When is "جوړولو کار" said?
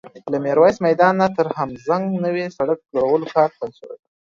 2.93-3.49